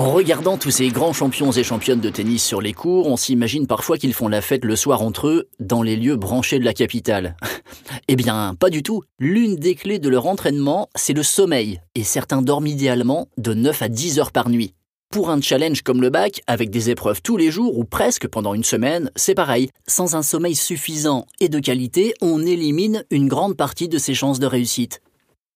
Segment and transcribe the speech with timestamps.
[0.00, 3.66] En regardant tous ces grands champions et championnes de tennis sur les cours, on s'imagine
[3.66, 6.72] parfois qu'ils font la fête le soir entre eux dans les lieux branchés de la
[6.72, 7.36] capitale.
[8.08, 9.02] eh bien, pas du tout.
[9.18, 13.82] L'une des clés de leur entraînement, c'est le sommeil, et certains dorment idéalement de 9
[13.82, 14.72] à 10 heures par nuit.
[15.10, 18.54] Pour un challenge comme le bac, avec des épreuves tous les jours ou presque pendant
[18.54, 19.68] une semaine, c'est pareil.
[19.86, 24.40] Sans un sommeil suffisant et de qualité, on élimine une grande partie de ses chances
[24.40, 25.02] de réussite.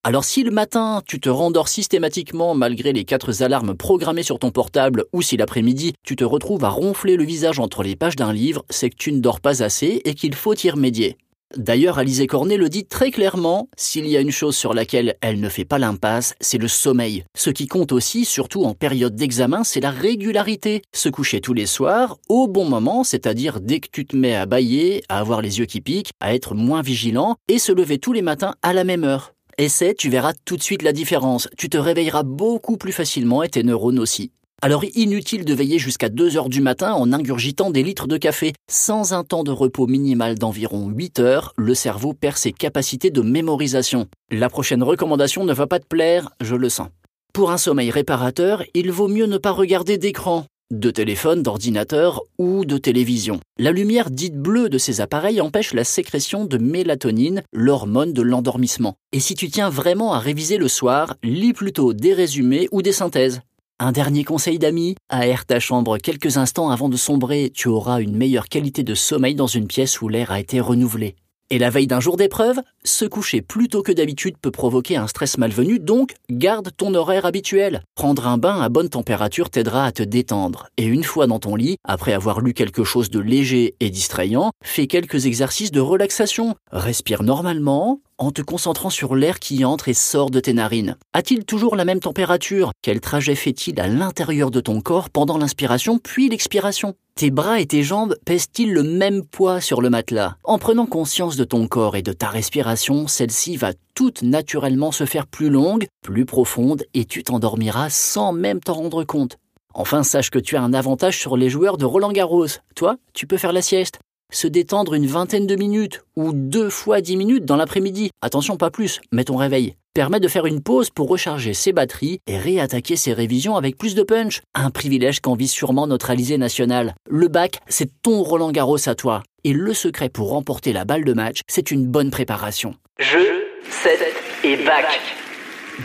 [0.07, 4.51] Alors si le matin, tu te rendors systématiquement malgré les quatre alarmes programmées sur ton
[4.51, 8.31] portable, ou si l'après-midi, tu te retrouves à ronfler le visage entre les pages d'un
[8.31, 11.17] livre, c'est que tu ne dors pas assez et qu'il faut y remédier.
[11.57, 15.39] D'ailleurs, Alizé Cornet le dit très clairement, s'il y a une chose sur laquelle elle
[15.39, 17.23] ne fait pas l'impasse, c'est le sommeil.
[17.35, 20.83] Ce qui compte aussi, surtout en période d'examen, c'est la régularité.
[20.93, 24.45] Se coucher tous les soirs, au bon moment, c'est-à-dire dès que tu te mets à
[24.45, 28.13] bailler, à avoir les yeux qui piquent, à être moins vigilant, et se lever tous
[28.13, 29.34] les matins à la même heure.
[29.57, 31.47] Essaie, tu verras tout de suite la différence.
[31.57, 34.31] Tu te réveilleras beaucoup plus facilement et tes neurones aussi.
[34.61, 38.51] Alors inutile de veiller jusqu'à 2 heures du matin en ingurgitant des litres de café.
[38.69, 43.21] Sans un temps de repos minimal d'environ 8 heures, le cerveau perd ses capacités de
[43.21, 44.07] mémorisation.
[44.29, 46.89] La prochaine recommandation ne va pas te plaire, je le sens.
[47.33, 52.65] Pour un sommeil réparateur, il vaut mieux ne pas regarder d'écran de téléphone, d'ordinateur ou
[52.65, 53.39] de télévision.
[53.59, 58.95] La lumière dite bleue de ces appareils empêche la sécrétion de mélatonine, l'hormone de l'endormissement.
[59.11, 62.91] Et si tu tiens vraiment à réviser le soir, lis plutôt des résumés ou des
[62.91, 63.41] synthèses.
[63.77, 68.15] Un dernier conseil d'amis, aère ta chambre quelques instants avant de sombrer, tu auras une
[68.15, 71.15] meilleure qualité de sommeil dans une pièce où l'air a été renouvelé.
[71.51, 75.05] Et la veille d'un jour d'épreuve, se coucher plus tôt que d'habitude peut provoquer un
[75.05, 77.83] stress malvenu, donc garde ton horaire habituel.
[77.93, 80.69] Prendre un bain à bonne température t'aidera à te détendre.
[80.77, 84.53] Et une fois dans ton lit, après avoir lu quelque chose de léger et distrayant,
[84.63, 86.55] fais quelques exercices de relaxation.
[86.71, 90.97] Respire normalement, en te concentrant sur l'air qui entre et sort de tes narines.
[91.13, 92.71] A-t-il toujours la même température?
[92.81, 96.95] Quel trajet fait-il à l'intérieur de ton corps pendant l'inspiration puis l'expiration?
[97.15, 100.35] Tes bras et tes jambes pèsent-ils le même poids sur le matelas?
[100.43, 105.05] En prenant conscience de ton corps et de ta respiration, celle-ci va toute naturellement se
[105.05, 109.37] faire plus longue, plus profonde et tu t'endormiras sans même t'en rendre compte.
[109.73, 112.47] Enfin, sache que tu as un avantage sur les joueurs de Roland Garros.
[112.75, 113.99] Toi, tu peux faire la sieste
[114.35, 118.11] se détendre une vingtaine de minutes ou deux fois dix minutes dans l'après-midi.
[118.21, 119.75] Attention, pas plus, mets ton réveil.
[119.93, 123.95] Permet de faire une pause pour recharger ses batteries et réattaquer ses révisions avec plus
[123.95, 124.41] de punch.
[124.53, 126.95] Un privilège qu'envie sûrement notre Alizé national.
[127.09, 129.23] Le bac, c'est ton Roland Garros à toi.
[129.45, 132.75] Et le secret pour remporter la balle de match, c'est une bonne préparation.
[132.99, 133.99] Jeu, set
[134.43, 134.99] et bac.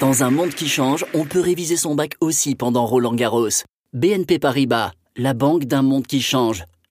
[0.00, 3.62] Dans un monde qui change, on peut réviser son bac aussi pendant Roland Garros.
[3.92, 6.64] BNP Paribas, la banque d'un monde qui change.